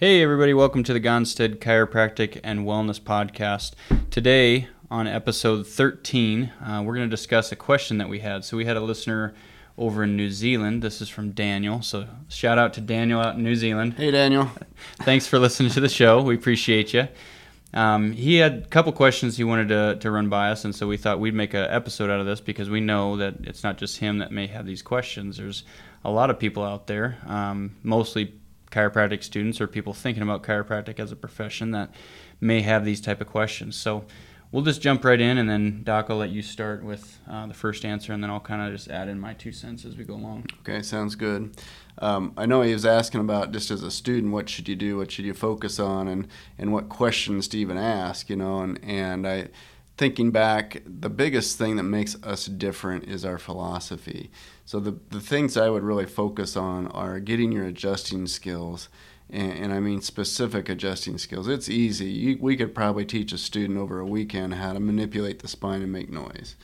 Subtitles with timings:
[0.00, 3.72] Hey, everybody, welcome to the Gonstead Chiropractic and Wellness Podcast.
[4.12, 8.44] Today, on episode 13, uh, we're going to discuss a question that we had.
[8.44, 9.34] So, we had a listener
[9.76, 10.82] over in New Zealand.
[10.82, 11.82] This is from Daniel.
[11.82, 13.94] So, shout out to Daniel out in New Zealand.
[13.94, 14.48] Hey, Daniel.
[15.02, 16.22] Thanks for listening to the show.
[16.22, 17.08] We appreciate you.
[17.74, 20.86] Um, he had a couple questions he wanted to, to run by us, and so
[20.86, 23.78] we thought we'd make an episode out of this because we know that it's not
[23.78, 25.38] just him that may have these questions.
[25.38, 25.64] There's
[26.04, 28.38] a lot of people out there, um, mostly
[28.70, 31.90] chiropractic students or people thinking about chiropractic as a profession that
[32.40, 33.76] may have these type of questions.
[33.76, 34.04] So
[34.50, 37.54] we'll just jump right in, and then Doc, I'll let you start with uh, the
[37.54, 40.04] first answer, and then I'll kind of just add in my two cents as we
[40.04, 40.46] go along.
[40.60, 41.56] Okay, sounds good.
[41.98, 44.98] Um, I know he was asking about just as a student, what should you do,
[44.98, 48.82] what should you focus on, and and what questions to even ask, you know, and
[48.84, 49.48] and I.
[49.98, 54.30] Thinking back, the biggest thing that makes us different is our philosophy.
[54.64, 58.88] So the the things I would really focus on are getting your adjusting skills,
[59.28, 61.48] and, and I mean specific adjusting skills.
[61.48, 62.06] It's easy.
[62.06, 65.82] You, we could probably teach a student over a weekend how to manipulate the spine
[65.82, 66.54] and make noise.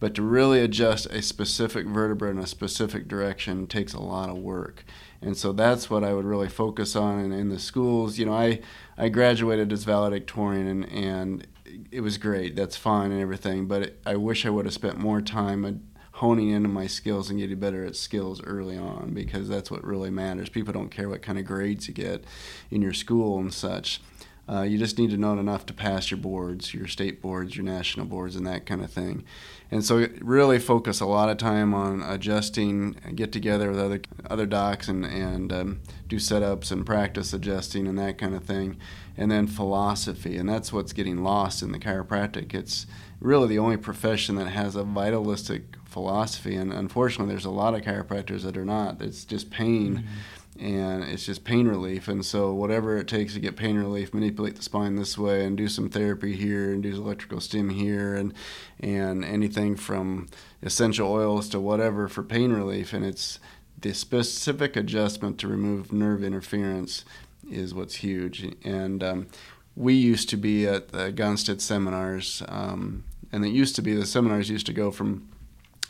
[0.00, 4.38] But to really adjust a specific vertebra in a specific direction takes a lot of
[4.38, 4.84] work.
[5.20, 8.18] And so that's what I would really focus on in, in the schools.
[8.18, 8.58] You know, I,
[8.98, 11.46] I graduated as valedictorian and, and
[11.90, 12.56] it was great.
[12.56, 13.66] That's fine and everything.
[13.66, 17.38] But it, I wish I would have spent more time honing into my skills and
[17.38, 20.48] getting better at skills early on because that's what really matters.
[20.48, 22.24] People don't care what kind of grades you get
[22.70, 24.00] in your school and such.
[24.48, 27.64] Uh, you just need to know enough to pass your boards, your state boards, your
[27.64, 29.24] national boards, and that kind of thing.
[29.70, 34.46] And so, really focus a lot of time on adjusting, get together with other other
[34.46, 38.78] docs, and and um, do setups and practice adjusting and that kind of thing.
[39.16, 42.52] And then philosophy, and that's what's getting lost in the chiropractic.
[42.52, 42.86] It's
[43.20, 46.56] really the only profession that has a vitalistic philosophy.
[46.56, 49.00] And unfortunately, there's a lot of chiropractors that are not.
[49.00, 49.98] It's just pain.
[49.98, 52.08] Mm-hmm and it's just pain relief.
[52.08, 55.56] And so, whatever it takes to get pain relief, manipulate the spine this way, and
[55.56, 58.34] do some therapy here, and do electrical stim here, and
[58.80, 60.28] and anything from
[60.62, 62.92] essential oils to whatever for pain relief.
[62.92, 63.38] And it's
[63.80, 67.04] the specific adjustment to remove nerve interference
[67.50, 68.54] is what's huge.
[68.64, 69.26] And um,
[69.74, 74.06] we used to be at the Gonstead seminars, um, and it used to be the
[74.06, 75.28] seminars used to go from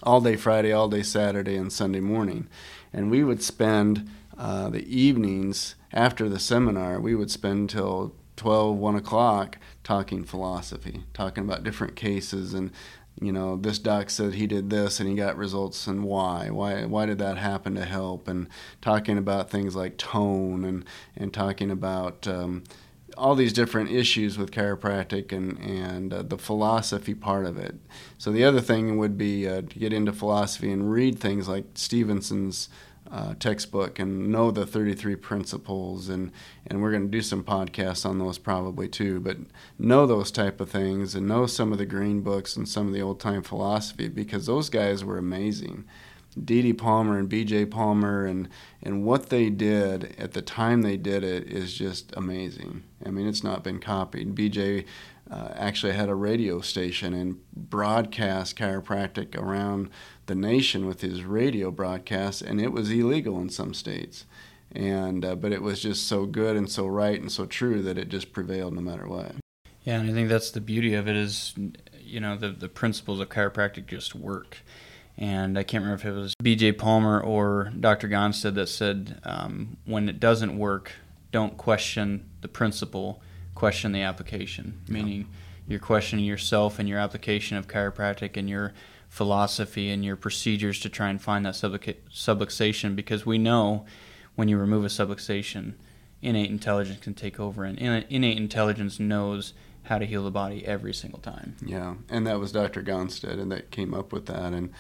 [0.03, 2.49] all day Friday, all day Saturday, and Sunday morning.
[2.93, 8.77] And we would spend uh, the evenings after the seminar, we would spend till 12,
[8.77, 12.71] 1 o'clock talking philosophy, talking about different cases and
[13.21, 16.51] you know, this doc said he did this and he got results and why?
[16.51, 18.27] Why why did that happen to help?
[18.27, 18.49] And
[18.81, 20.85] talking about things like tone and
[21.17, 22.65] and talking about um,
[23.17, 27.77] all these different issues with chiropractic and and uh, the philosophy part of it.
[28.19, 31.67] So the other thing would be uh, to get into philosophy and read things like
[31.75, 32.69] Stephenson's
[33.13, 36.33] uh, textbook and know the 33 principles and
[36.67, 39.37] and we're going to do some podcasts on those probably too but
[39.79, 42.95] know those type of things and know some of the green books and some of
[42.95, 45.85] the old time philosophy because those guys were amazing
[46.43, 46.73] D.D.
[46.75, 47.67] Palmer and B.J.
[47.67, 48.49] Palmer and
[48.83, 52.85] and what they did at the time they did it is just amazing.
[53.05, 54.35] I mean, it's not been copied.
[54.35, 54.87] B.J.
[55.31, 59.89] Uh, actually had a radio station and broadcast chiropractic around
[60.27, 64.27] the nation with his radio broadcasts, and it was illegal in some states.
[64.75, 67.99] And uh, but it was just so good and so right and so true that
[67.99, 69.33] it just prevailed no matter what.
[69.83, 71.55] Yeah, and I think that's the beauty of it is,
[72.01, 74.59] you know, the the principles of chiropractic just work
[75.19, 76.73] and I can't remember if it was B.J.
[76.73, 78.09] Palmer or Dr.
[78.09, 80.93] Gonstead that said um, when it doesn't work,
[81.31, 83.23] don't question the principle,
[83.55, 84.81] question the application.
[84.87, 84.95] Yeah.
[84.95, 85.29] Meaning,
[85.69, 88.73] you're questioning yourself and your application of chiropractic and your
[89.13, 93.85] philosophy and your procedures to try and find that subluxation because we know
[94.37, 95.75] when you remove a subluxation,
[96.23, 100.95] innate intelligence can take over, and innate intelligence knows how to heal the body every
[100.95, 101.55] single time.
[101.63, 102.83] Yeah, and that was Dr.
[102.83, 104.71] Gonstead, and that came up with that, and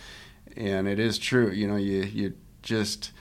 [0.56, 1.50] and it is true.
[1.50, 2.32] You know, you you
[2.62, 3.12] just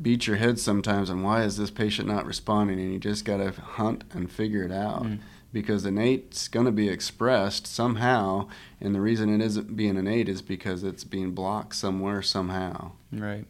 [0.00, 3.38] beat your head sometimes and why is this patient not responding, and you just got
[3.38, 5.02] to hunt and figure it out.
[5.02, 5.18] Mm.
[5.52, 8.48] Because innate's going to be expressed somehow,
[8.80, 12.92] and the reason it isn't being innate is because it's being blocked somewhere somehow.
[13.12, 13.46] Right.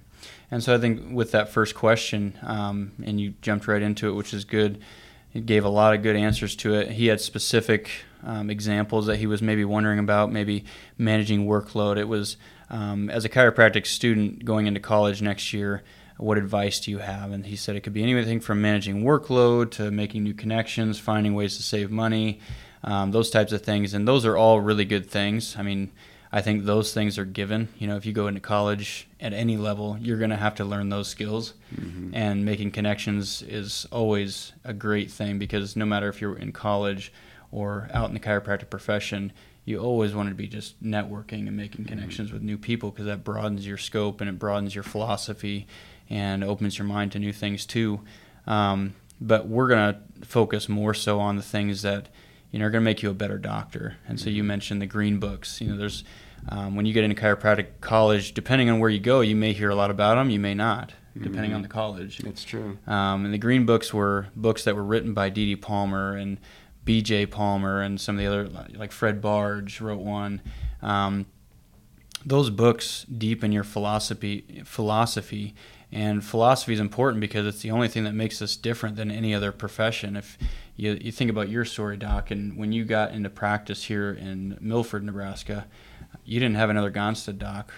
[0.51, 4.13] And so I think with that first question, um, and you jumped right into it,
[4.13, 4.81] which is good.
[5.35, 6.93] It gave a lot of good answers to it.
[6.93, 7.91] He had specific
[8.25, 10.65] um, examples that he was maybe wondering about, maybe
[10.99, 11.99] managing workload.
[11.99, 12.37] It was
[12.69, 15.83] um, as a chiropractic student going into college next year.
[16.21, 17.33] What advice do you have?
[17.33, 21.35] And he said it could be anything from managing workload to making new connections, finding
[21.35, 22.41] ways to save money,
[22.85, 23.95] um, those types of things.
[23.95, 25.57] And those are all really good things.
[25.57, 25.91] I mean,
[26.33, 27.69] I think those things are given.
[27.79, 30.65] You know, if you go into college at any level, you're going to have to
[30.65, 31.55] learn those skills.
[31.75, 32.15] Mm-hmm.
[32.15, 37.13] And making connections is always a great thing because no matter if you're in college
[37.51, 39.33] or out in the chiropractic profession,
[39.65, 41.95] you always want to be just networking and making mm-hmm.
[41.95, 42.37] connections mm-hmm.
[42.37, 45.67] with new people because that broadens your scope and it broadens your philosophy
[46.11, 48.01] and opens your mind to new things too.
[48.47, 52.09] Um, but we're going to focus more so on the things that
[52.51, 53.97] you know, are going to make you a better doctor.
[54.09, 54.49] And so you mm-hmm.
[54.49, 55.61] mentioned the green books.
[55.61, 56.05] You know, there's
[56.49, 59.71] um, when you get into chiropractic college, depending on where you go, you may hear
[59.71, 61.57] a lot about them, you may not, depending mm-hmm.
[61.57, 62.21] on the college.
[62.21, 62.79] It's true.
[62.87, 65.57] Um, and the green books were books that were written by D.D.
[65.57, 66.39] Palmer and
[66.85, 67.27] B.J.
[67.27, 70.41] Palmer and some of the other, like Fred Barge wrote one.
[70.83, 71.27] Um,
[72.25, 75.55] those books deepen your philosophy philosophy
[75.93, 79.35] and philosophy is important because it's the only thing that makes us different than any
[79.35, 80.17] other profession.
[80.17, 80.39] If
[80.77, 84.57] you, you think about your story, Doc, and when you got into practice here in
[84.61, 85.67] Milford, Nebraska,
[86.25, 87.73] you didn't have another Gonstead doc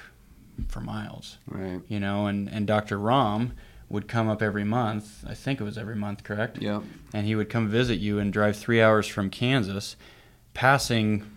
[0.69, 1.39] for miles.
[1.47, 1.81] Right.
[1.89, 2.99] You know, and, and Dr.
[2.99, 3.55] Rom
[3.89, 5.25] would come up every month.
[5.27, 6.61] I think it was every month, correct?
[6.61, 6.81] Yeah.
[7.13, 9.97] And he would come visit you and drive three hours from Kansas,
[10.55, 11.31] passing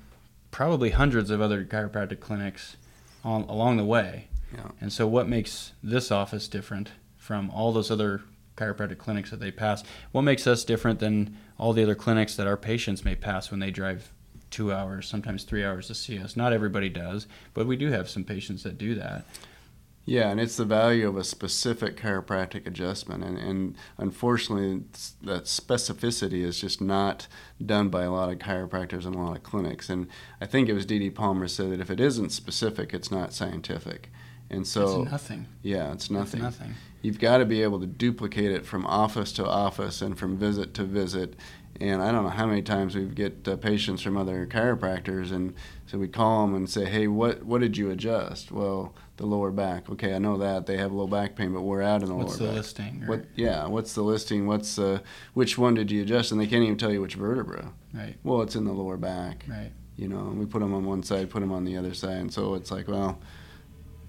[0.51, 2.77] probably hundreds of other chiropractic clinics
[3.24, 4.27] on, along the way.
[4.56, 4.72] Yeah.
[4.81, 8.22] And so, what makes this office different from all those other
[8.56, 9.84] chiropractic clinics that they pass?
[10.12, 13.60] What makes us different than all the other clinics that our patients may pass when
[13.60, 14.12] they drive
[14.50, 16.36] two hours, sometimes three hours to see us?
[16.38, 19.25] Not everybody does, but we do have some patients that do that.
[20.07, 23.24] Yeah, and it's the value of a specific chiropractic adjustment.
[23.24, 24.84] And, and unfortunately,
[25.24, 27.28] that specificity is just not
[27.63, 29.90] done by a lot of chiropractors and a lot of clinics.
[29.90, 30.08] And
[30.40, 31.10] I think it was D.D.
[31.10, 34.12] Palmer said that if it isn't specific, it's not scientific.
[34.50, 35.47] And so it's nothing.
[35.63, 36.44] Yeah, it's nothing.
[36.44, 36.75] It's nothing.
[37.01, 40.74] You've got to be able to duplicate it from office to office and from visit
[40.75, 41.36] to visit.
[41.80, 45.53] And I don't know how many times we get uh, patients from other chiropractors, and
[45.88, 49.51] so we call them and say, "Hey, what what did you adjust?" Well, the lower
[49.51, 49.89] back.
[49.89, 52.39] Okay, I know that they have low back pain, but we're out in the what's
[52.39, 52.56] lower the back.
[52.56, 53.03] listing?
[53.03, 53.07] Or...
[53.07, 53.25] What?
[53.36, 54.48] Yeah, what's the listing?
[54.48, 55.00] What's uh,
[55.33, 56.31] which one did you adjust?
[56.31, 57.74] And they can't even tell you which vertebra.
[57.94, 58.15] Right.
[58.24, 59.44] Well, it's in the lower back.
[59.45, 59.71] Right.
[59.98, 62.18] You know, and we put them on one side, put them on the other side,
[62.18, 63.19] and so it's like, well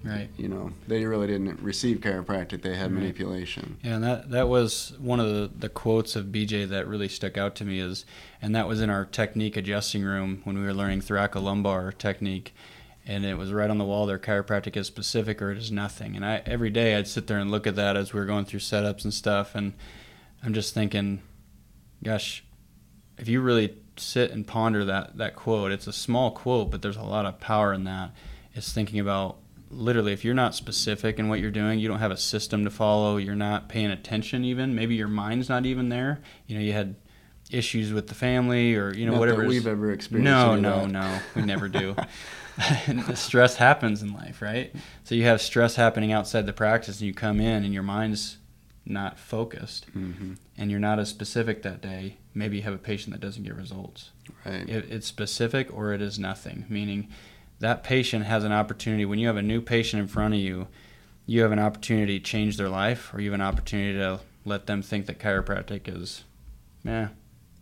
[0.03, 0.29] Right.
[0.37, 3.01] You know, they really didn't receive chiropractic; they had right.
[3.01, 3.77] manipulation.
[3.83, 7.37] Yeah, and that that was one of the, the quotes of BJ that really stuck
[7.37, 8.05] out to me is,
[8.41, 12.53] and that was in our technique adjusting room when we were learning thoracolumbar technique,
[13.05, 14.19] and it was right on the wall there.
[14.19, 16.15] Chiropractic is specific or it is nothing.
[16.15, 18.45] And I every day I'd sit there and look at that as we were going
[18.45, 19.73] through setups and stuff, and
[20.43, 21.21] I'm just thinking,
[22.03, 22.43] gosh,
[23.17, 26.97] if you really sit and ponder that that quote, it's a small quote, but there's
[26.97, 28.11] a lot of power in that.
[28.53, 29.37] It's thinking about
[29.69, 32.69] literally if you're not specific in what you're doing you don't have a system to
[32.69, 36.21] follow you're not paying attention even maybe your mind's not even there.
[36.47, 36.95] You know you had
[37.49, 41.19] issues with the family or you know not whatever we've ever experienced no no no
[41.35, 41.95] we never do.
[43.13, 44.73] Stress happens in life right?
[45.03, 48.37] So you have stress happening outside the practice and you come in and your mind's
[48.85, 50.33] not focused mm-hmm.
[50.57, 53.55] and you're not as specific that day maybe you have a patient that doesn't get
[53.55, 54.11] results.
[54.45, 54.67] Right.
[54.69, 57.09] It, it's specific or it is nothing meaning
[57.59, 60.67] that patient has an opportunity when you have a new patient in front of you
[61.25, 64.65] you have an opportunity to change their life or you have an opportunity to let
[64.65, 66.23] them think that chiropractic is
[66.83, 67.09] yeah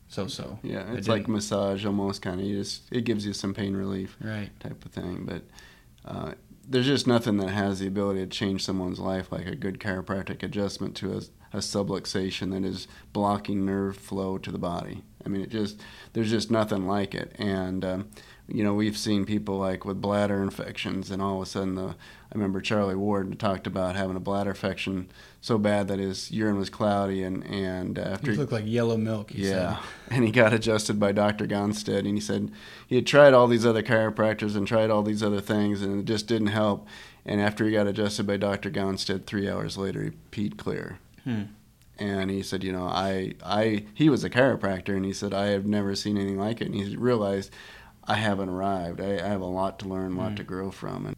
[0.07, 3.33] so so yeah it's it like massage almost kind of you just it gives you
[3.33, 4.49] some pain relief right.
[4.59, 5.41] type of thing but
[6.05, 6.33] uh,
[6.67, 10.43] there's just nothing that has the ability to change someone's life like a good chiropractic
[10.43, 11.17] adjustment to a,
[11.53, 15.03] a subluxation that is blocking nerve flow to the body.
[15.25, 15.81] I mean it just
[16.13, 18.09] there's just nothing like it and um,
[18.47, 21.87] you know, we've seen people like with bladder infections, and all of a sudden, the
[21.87, 25.09] I remember Charlie Ward talked about having a bladder infection
[25.41, 29.31] so bad that his urine was cloudy, and and after he looked like yellow milk.
[29.33, 29.79] yeah,
[30.11, 31.47] and he got adjusted by Dr.
[31.47, 32.51] Gonstead, and he said
[32.85, 36.05] he had tried all these other chiropractors and tried all these other things, and it
[36.05, 36.87] just didn't help.
[37.25, 38.69] And after he got adjusted by Dr.
[38.69, 40.99] Gonstead, three hours later, he peed clear.
[41.23, 41.43] Hmm
[41.97, 45.47] and he said, you know, I, I, he was a chiropractor, and he said, I
[45.47, 46.65] have never seen anything like it.
[46.65, 47.51] And he realized
[48.07, 49.01] I haven't arrived.
[49.01, 50.37] I, I have a lot to learn, a lot mm.
[50.37, 51.07] to grow from.
[51.07, 51.15] And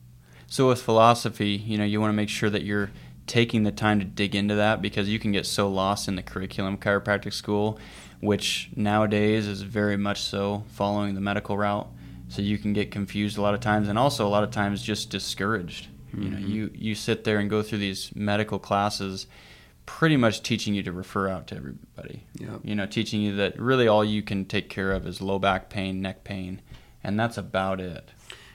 [0.48, 2.92] so with philosophy, you know, you want to make sure that you're
[3.26, 6.24] taking the time to dig into that because you can get so lost in the
[6.24, 7.78] curriculum chiropractic school,
[8.22, 11.88] which nowadays is very much so following the medical route.
[12.30, 14.82] So you can get confused a lot of times and also a lot of times
[14.82, 15.88] just discouraged.
[16.10, 16.24] Mm-hmm.
[16.24, 19.28] You know, you you sit there and go through these medical classes
[19.86, 22.24] pretty much teaching you to refer out to everybody.
[22.36, 22.60] Yep.
[22.64, 25.70] You know, teaching you that really all you can take care of is low back
[25.70, 26.62] pain, neck pain,
[27.08, 28.12] and that's about it.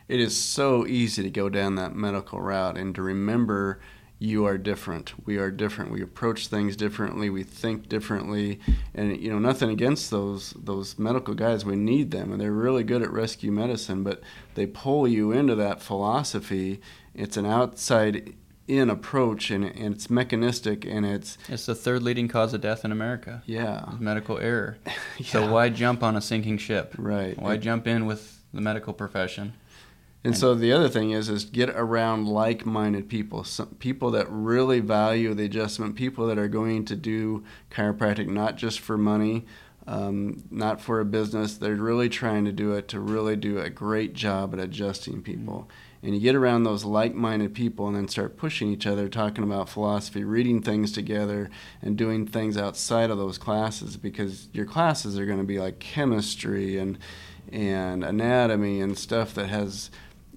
[0.09, 3.81] It is so easy to go down that medical route and to remember
[4.19, 5.15] you are different.
[5.27, 5.91] We are different.
[5.91, 7.31] We approach things differently.
[7.31, 8.61] We think differently.
[8.95, 11.65] And you know, nothing against those those medical guys.
[11.65, 14.05] We need them, and they're really good at rescue medicine.
[14.05, 14.21] But
[14.55, 16.81] they pull you into that philosophy.
[17.15, 18.35] It's an outside
[18.69, 22.85] in approach and, and it's mechanistic and it's it's the third leading cause of death
[22.85, 23.43] in America.
[23.47, 24.79] Yeah, medical error.
[25.19, 25.27] yeah.
[25.27, 26.95] So why jump on a sinking ship?
[26.97, 27.37] Right.
[27.41, 29.55] Why jump in with the medical profession?
[30.25, 34.27] And, and so the other thing is is get around like-minded people, Some people that
[34.31, 39.47] really value the adjustment, people that are going to do chiropractic not just for money,
[39.87, 41.57] um, not for a business.
[41.57, 45.67] They're really trying to do it to really do a great job at adjusting people.
[45.69, 49.45] Mm-hmm and you get around those like-minded people and then start pushing each other talking
[49.45, 51.49] about philosophy reading things together
[51.81, 55.79] and doing things outside of those classes because your classes are going to be like
[55.79, 56.99] chemistry and
[57.51, 59.91] and anatomy and stuff that has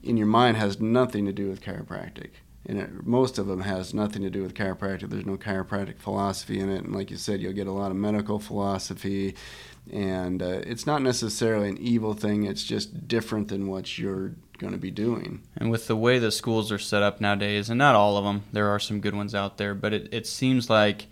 [0.04, 2.30] in your mind has nothing to do with chiropractic.
[2.68, 5.10] And it, most of them has nothing to do with chiropractic.
[5.10, 6.84] There's no chiropractic philosophy in it.
[6.84, 9.36] And like you said you'll get a lot of medical philosophy.
[9.92, 12.44] And uh, it's not necessarily an evil thing.
[12.44, 15.44] It's just different than what you're going to be doing.
[15.56, 18.44] And with the way the schools are set up nowadays, and not all of them,
[18.52, 21.08] there are some good ones out there, but it, it seems like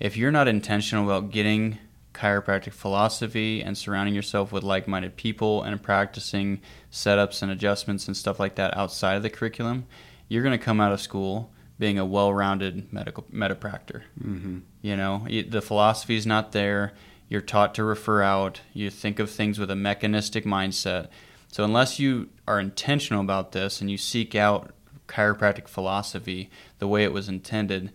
[0.00, 1.78] if you're not intentional about getting
[2.18, 6.60] chiropractic philosophy and surrounding yourself with like minded people and practicing
[6.90, 9.86] setups and adjustments and stuff like that outside of the curriculum,
[10.28, 14.02] you're going to come out of school being a well rounded medical medipractor.
[14.22, 14.58] Mm-hmm.
[14.82, 16.92] You know, the philosophy is not there.
[17.28, 18.62] You're taught to refer out.
[18.72, 21.08] You think of things with a mechanistic mindset
[21.50, 24.72] so unless you are intentional about this and you seek out
[25.06, 27.90] chiropractic philosophy the way it was intended,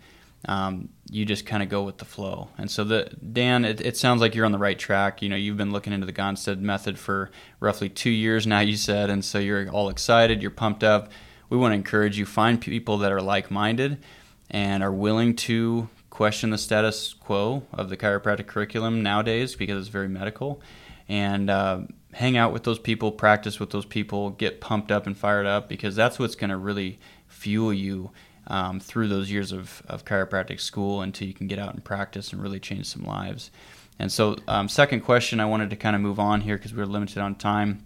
[0.46, 2.48] um, you just kind of go with the flow.
[2.58, 5.22] And so, the Dan, it, it, sounds like you're on the right track.
[5.22, 8.60] You know, you've been looking into the Gonstead method for roughly two years now.
[8.60, 11.10] You said, and so you're all excited, you're pumped up.
[11.48, 14.02] We want to encourage you find people that are like-minded
[14.50, 19.88] and are willing to question the status quo of the chiropractic curriculum nowadays because it's
[19.88, 20.60] very medical,
[21.08, 21.80] and uh,
[22.12, 25.68] hang out with those people, practice with those people, get pumped up and fired up
[25.68, 28.10] because that's what's going to really fuel you
[28.46, 32.32] um, through those years of, of chiropractic school until you can get out and practice
[32.32, 33.50] and really change some lives.
[33.98, 36.82] And so, um, second question I wanted to kind of move on here because we
[36.82, 37.84] are limited on time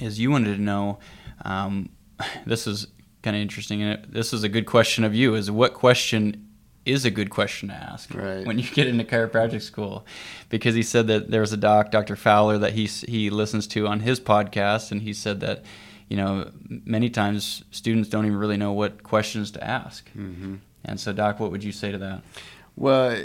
[0.00, 0.98] is you wanted to know
[1.44, 1.90] um,
[2.46, 2.88] this is
[3.22, 6.48] kind of interesting and this is a good question of you is what question
[6.88, 8.46] is a good question to ask right.
[8.46, 10.06] when you get into chiropractic school,
[10.48, 12.16] because he said that there was a doc, Dr.
[12.16, 15.64] Fowler, that he he listens to on his podcast, and he said that
[16.08, 20.08] you know many times students don't even really know what questions to ask.
[20.10, 20.56] Mm-hmm.
[20.84, 22.22] And so, Doc, what would you say to that?
[22.76, 23.20] Well,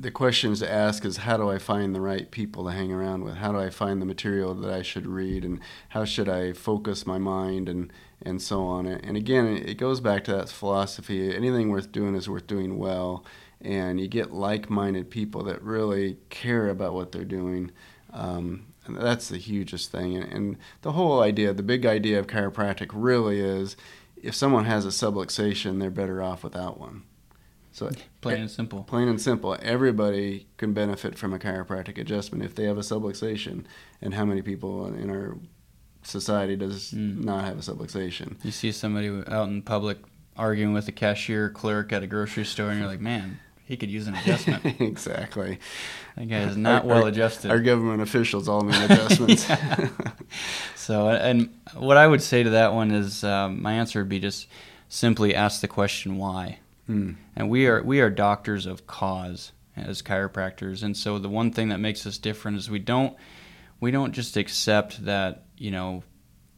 [0.00, 3.22] the questions to ask is how do I find the right people to hang around
[3.22, 3.34] with?
[3.34, 5.44] How do I find the material that I should read?
[5.44, 5.60] And
[5.90, 8.86] how should I focus my mind and, and so on?
[8.86, 13.26] And again, it goes back to that philosophy anything worth doing is worth doing well.
[13.60, 17.70] And you get like minded people that really care about what they're doing.
[18.10, 20.16] Um, and that's the hugest thing.
[20.16, 23.76] And, and the whole idea, the big idea of chiropractic really is
[24.22, 27.02] if someone has a subluxation, they're better off without one.
[27.72, 28.84] So plain and simple.
[28.84, 29.56] Plain and simple.
[29.60, 33.64] Everybody can benefit from a chiropractic adjustment if they have a subluxation.
[34.00, 35.36] And how many people in our
[36.02, 37.24] society does mm.
[37.24, 38.36] not have a subluxation?
[38.44, 39.98] You see somebody out in public
[40.36, 43.90] arguing with a cashier clerk at a grocery store, and you're like, man, he could
[43.90, 44.80] use an adjustment.
[44.80, 45.58] exactly.
[46.16, 47.50] That guy is not our, well adjusted.
[47.50, 49.46] Our government officials all need adjustments.
[50.76, 54.20] so, and what I would say to that one is um, my answer would be
[54.20, 54.46] just
[54.88, 56.58] simply ask the question why.
[56.88, 57.16] Mm.
[57.34, 61.70] And we are we are doctors of cause as chiropractors, and so the one thing
[61.70, 63.16] that makes us different is we don't
[63.80, 66.02] we don't just accept that you know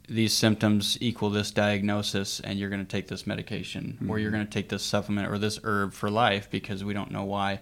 [0.09, 4.11] these symptoms equal this diagnosis and you're going to take this medication mm-hmm.
[4.11, 4.39] or you're mm-hmm.
[4.39, 7.61] going to take this supplement or this herb for life because we don't know why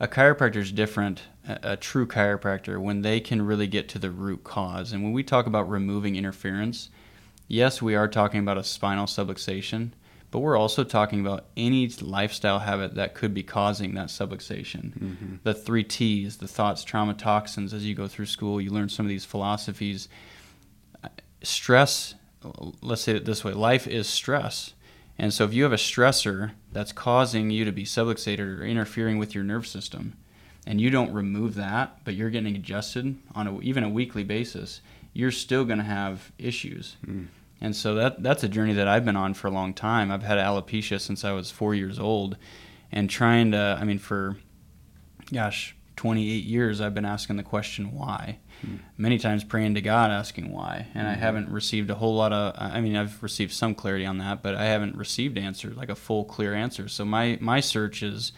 [0.00, 4.10] a chiropractor is different a, a, true chiropractor when they can really get to the
[4.10, 6.90] root cause and when we talk about removing interference
[7.46, 9.90] yes we are talking about a spinal subluxation
[10.30, 14.92] but we're also talking about any lifestyle habit that could be causing that subluxation.
[14.92, 15.36] Mm-hmm.
[15.42, 19.06] The three T's, the thoughts, trauma, toxins, as you go through school, you learn some
[19.06, 20.08] of these philosophies.
[21.42, 22.14] Stress,
[22.82, 24.74] let's say it this way life is stress.
[25.18, 29.18] And so if you have a stressor that's causing you to be subluxated or interfering
[29.18, 30.16] with your nerve system,
[30.66, 34.80] and you don't remove that, but you're getting adjusted on a, even a weekly basis,
[35.14, 36.96] you're still going to have issues.
[37.06, 37.28] Mm
[37.60, 40.12] And so that that's a journey that I've been on for a long time.
[40.12, 42.36] I've had alopecia since I was four years old,
[42.92, 44.36] and trying to, I mean, for
[45.32, 48.38] gosh, 28 years, I've been asking the question why.
[48.96, 51.14] Many times praying to God, asking why, and mm-hmm.
[51.14, 52.54] I haven't received a whole lot of.
[52.56, 55.94] I mean, I've received some clarity on that, but I haven't received answers like a
[55.94, 56.88] full, clear answer.
[56.88, 58.32] So my my search is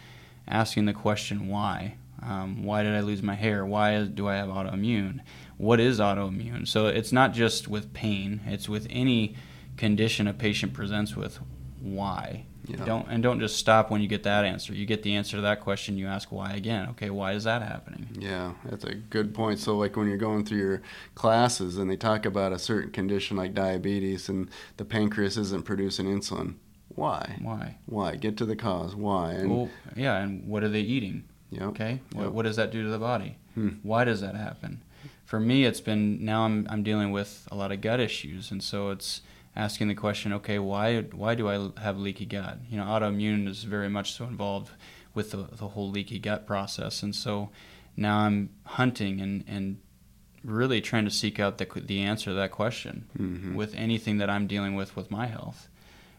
[0.47, 1.95] asking the question why.
[2.21, 3.65] Um, why did I lose my hair?
[3.65, 5.21] Why do I have autoimmune?
[5.57, 6.67] What is autoimmune?
[6.67, 9.35] So it's not just with pain; it's with any
[9.77, 11.39] condition a patient presents with.
[11.81, 12.45] Why?
[12.67, 12.85] Yeah.
[12.85, 14.73] Don't and don't just stop when you get that answer.
[14.73, 16.89] You get the answer to that question, you ask why again.
[16.91, 18.07] Okay, why is that happening?
[18.17, 19.59] Yeah, that's a good point.
[19.59, 20.81] So like when you're going through your
[21.15, 26.05] classes and they talk about a certain condition like diabetes and the pancreas isn't producing
[26.05, 26.55] insulin,
[26.89, 27.37] why?
[27.41, 27.77] Why?
[27.87, 28.15] Why?
[28.15, 28.95] Get to the cause.
[28.95, 29.31] Why?
[29.31, 31.23] And well, yeah, and what are they eating?
[31.49, 31.61] Yep.
[31.63, 32.01] Okay.
[32.13, 32.31] What, yep.
[32.31, 33.37] what does that do to the body?
[33.55, 33.69] Hmm.
[33.83, 34.83] Why does that happen?
[35.25, 38.61] For me, it's been now I'm I'm dealing with a lot of gut issues, and
[38.61, 39.21] so it's
[39.55, 42.59] asking the question, okay, why why do I have leaky gut?
[42.69, 44.71] You know, autoimmune is very much so involved
[45.13, 47.49] with the, the whole leaky gut process, and so
[47.97, 49.77] now I'm hunting and and
[50.43, 53.55] really trying to seek out the the answer to that question mm-hmm.
[53.55, 55.67] with anything that I'm dealing with with my health.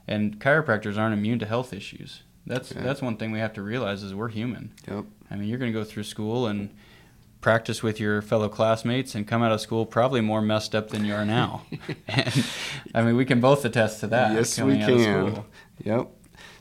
[0.06, 2.22] And chiropractors aren't immune to health issues.
[2.46, 2.82] That's yeah.
[2.82, 4.72] that's one thing we have to realize is we're human.
[4.88, 5.04] Yep.
[5.30, 6.70] I mean, you're going to go through school and
[7.42, 11.04] practice with your fellow classmates and come out of school probably more messed up than
[11.04, 11.66] you are now.
[12.08, 12.46] and,
[12.94, 14.32] I mean, we can both attest to that.
[14.32, 15.44] Yes, we can.
[15.84, 16.08] Yep.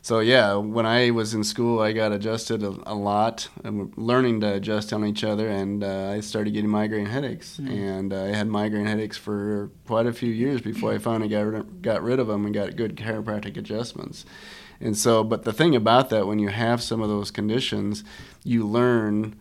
[0.04, 3.48] So yeah, when I was in school, I got adjusted a, a lot.
[3.62, 7.58] I'm learning to adjust on each other, and uh, I started getting migraine headaches.
[7.58, 7.70] Mm.
[7.70, 11.42] And uh, I had migraine headaches for quite a few years before I finally got
[11.42, 14.24] rid, got rid of them and got good chiropractic adjustments.
[14.80, 18.02] And so, but the thing about that, when you have some of those conditions,
[18.42, 19.36] you learn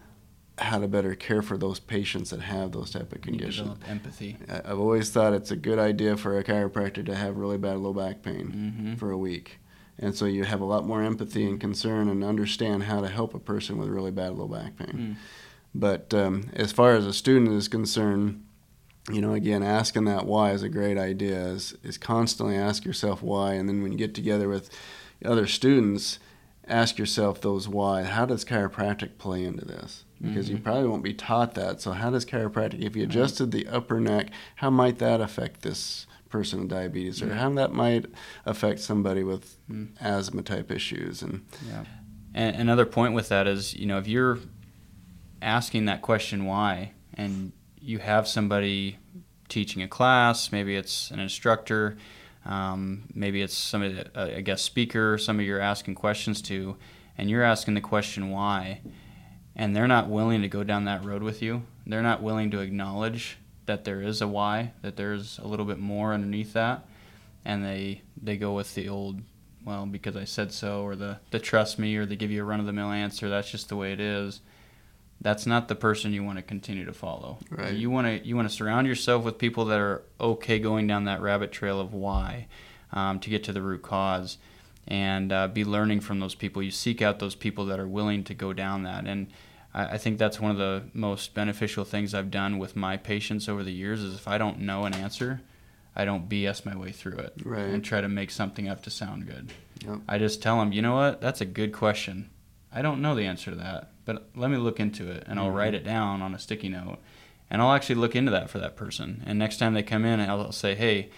[0.61, 3.77] how to better care for those patients that have those type of conditions.
[3.87, 4.37] Empathy.
[4.49, 7.93] I've always thought it's a good idea for a chiropractor to have really bad low
[7.93, 8.95] back pain mm-hmm.
[8.95, 9.59] for a week.
[9.99, 13.33] And so you have a lot more empathy and concern and understand how to help
[13.33, 15.15] a person with really bad low back pain.
[15.15, 15.15] Mm.
[15.73, 18.43] But um, as far as a student is concerned,
[19.11, 21.37] you know, again, asking that why is a great idea.
[21.37, 24.69] Is, is constantly ask yourself why, and then when you get together with
[25.23, 26.19] other students,
[26.67, 28.03] ask yourself those why.
[28.03, 30.05] How does chiropractic play into this?
[30.21, 30.57] Because mm-hmm.
[30.57, 31.81] you probably won't be taught that.
[31.81, 36.05] So, how does chiropractic, if you adjusted the upper neck, how might that affect this
[36.29, 38.05] person with diabetes, or how that might
[38.45, 39.89] affect somebody with mm.
[39.99, 41.21] asthma type issues?
[41.21, 41.85] And yeah.
[42.33, 44.39] And another point with that is, you know, if you're
[45.41, 48.99] asking that question why, and you have somebody
[49.49, 51.97] teaching a class, maybe it's an instructor
[52.45, 56.75] um, maybe it's somebody, uh, a guest speaker, somebody you're asking questions to,
[57.17, 58.81] and you're asking the question why,
[59.55, 61.63] and they're not willing to go down that road with you.
[61.85, 65.79] They're not willing to acknowledge that there is a why, that there's a little bit
[65.79, 66.85] more underneath that,
[67.45, 69.21] and they they go with the old,
[69.65, 72.45] well, because I said so, or the the trust me, or they give you a
[72.45, 73.29] run of the mill answer.
[73.29, 74.41] That's just the way it is
[75.21, 77.37] that's not the person you want to continue to follow.
[77.49, 77.73] Right.
[77.73, 81.05] You want to you want to surround yourself with people that are okay going down
[81.05, 82.47] that rabbit trail of why,
[82.91, 84.39] um, to get to the root cause,
[84.87, 86.63] and uh, be learning from those people.
[86.63, 89.27] You seek out those people that are willing to go down that, and
[89.75, 93.47] I, I think that's one of the most beneficial things I've done with my patients
[93.47, 94.01] over the years.
[94.01, 95.41] Is if I don't know an answer,
[95.95, 97.65] I don't BS my way through it right.
[97.65, 99.51] and try to make something up to sound good.
[99.85, 99.99] Yep.
[100.07, 102.31] I just tell them, you know what, that's a good question.
[102.73, 105.47] I don't know the answer to that but let me look into it and I'll
[105.47, 105.55] mm-hmm.
[105.55, 106.99] write it down on a sticky note
[107.49, 109.23] and I'll actually look into that for that person.
[109.25, 111.09] And next time they come in, I'll say, hey,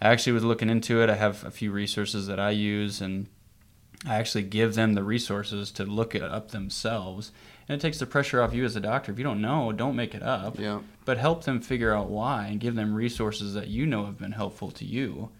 [0.00, 1.10] I actually was looking into it.
[1.10, 3.26] I have a few resources that I use and
[4.06, 7.32] I actually give them the resources to look it up themselves.
[7.68, 9.10] And it takes the pressure off you as a doctor.
[9.10, 10.58] If you don't know, don't make it up.
[10.58, 10.80] Yeah.
[11.04, 14.32] But help them figure out why and give them resources that you know have been
[14.32, 15.30] helpful to you.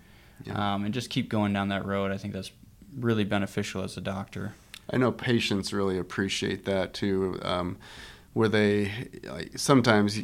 [0.44, 0.74] Yeah.
[0.74, 2.10] Um, and just keep going down that road.
[2.10, 2.50] I think that's
[2.96, 4.54] really beneficial as a doctor.
[4.90, 7.76] I know patients really appreciate that too, um,
[8.32, 8.92] where they
[9.24, 10.20] like, sometimes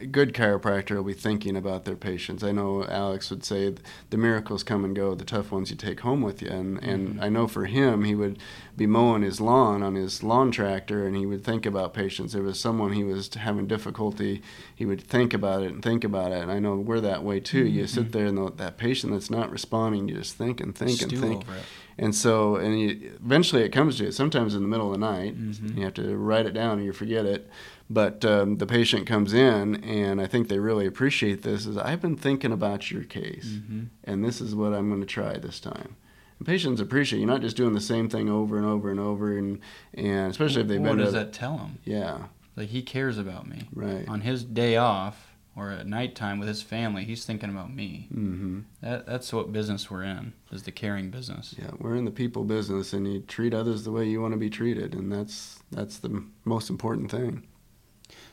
[0.00, 2.42] a good chiropractor will be thinking about their patients.
[2.42, 3.74] I know Alex would say
[4.10, 6.48] the miracles come and go, the tough ones you take home with you.
[6.48, 7.20] And, and mm-hmm.
[7.22, 8.38] I know for him, he would
[8.76, 12.32] be mowing his lawn on his lawn tractor and he would think about patients.
[12.32, 14.42] There was someone he was having difficulty,
[14.74, 16.42] he would think about it and think about it.
[16.42, 17.64] And I know we're that way too.
[17.64, 17.76] Mm-hmm.
[17.76, 21.06] You sit there and that patient that's not responding, you just think and think Stew
[21.10, 21.42] and think.
[21.42, 21.64] Over it.
[21.98, 25.06] And so, and you, eventually it comes to you, Sometimes in the middle of the
[25.06, 25.78] night, mm-hmm.
[25.78, 27.50] you have to write it down or you forget it.
[27.90, 31.66] But um, the patient comes in, and I think they really appreciate this.
[31.66, 33.84] Is I've been thinking about your case, mm-hmm.
[34.04, 35.96] and this is what I'm going to try this time.
[36.38, 39.36] And patients appreciate you're not just doing the same thing over and over and over,
[39.36, 39.60] and
[39.92, 40.98] and especially if they've what been.
[40.98, 41.78] What does that tell them?
[41.84, 42.28] Yeah.
[42.56, 43.68] Like he cares about me.
[43.74, 44.08] Right.
[44.08, 48.08] On his day off, or at nighttime with his family, he's thinking about me.
[48.12, 48.60] Mm-hmm.
[48.80, 51.54] That, that's what business we're in, is the caring business.
[51.58, 54.38] Yeah, we're in the people business, and you treat others the way you want to
[54.38, 57.42] be treated, and that's that's the most important thing.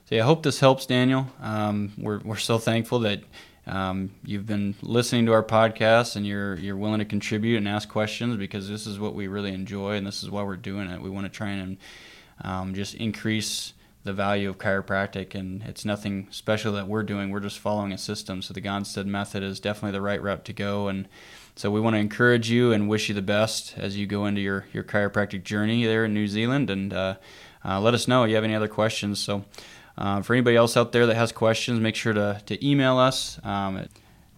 [0.05, 1.27] So yeah, I hope this helps, Daniel.
[1.41, 3.21] Um, we're we're so thankful that
[3.67, 7.87] um, you've been listening to our podcast and you're you're willing to contribute and ask
[7.87, 11.01] questions because this is what we really enjoy and this is why we're doing it.
[11.01, 11.77] We want to try and
[12.43, 17.29] um, just increase the value of chiropractic, and it's nothing special that we're doing.
[17.29, 18.41] We're just following a system.
[18.41, 21.07] So the Gonstead method is definitely the right route to go, and
[21.55, 24.41] so we want to encourage you and wish you the best as you go into
[24.41, 27.15] your your chiropractic journey there in New Zealand, and uh,
[27.65, 29.19] uh, let us know if you have any other questions.
[29.19, 29.45] So.
[29.97, 33.37] Uh, for anybody else out there that has questions, make sure to, to email us
[33.43, 33.89] um, at,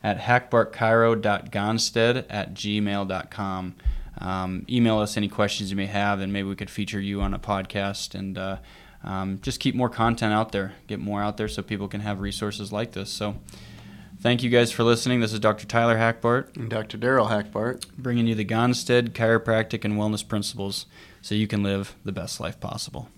[0.04, 3.76] at hackbartchiro.gonstead at gmail.com.
[4.17, 7.36] Um, email us any questions you may have, and maybe we could feature you on
[7.36, 8.58] a podcast and uh,
[9.03, 12.19] um, just keep more content out there, get more out there so people can have
[12.19, 13.09] resources like this.
[13.09, 13.35] So,
[14.19, 15.19] thank you guys for listening.
[15.19, 15.65] This is Dr.
[15.65, 16.55] Tyler Hackbart.
[16.55, 16.97] And Dr.
[16.97, 17.85] Daryl Hackbart.
[17.97, 20.85] Bringing you the Gonstead chiropractic and wellness principles
[21.21, 23.09] so you can live the best life possible.